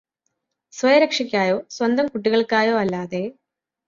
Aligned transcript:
സ്വയരക്ഷയ്കായോ 0.73 1.57
സ്വന്തം 1.69 2.07
കുട്ടികള്ക്കായോ 2.07 2.75
അല്ലാതെ 2.77 3.21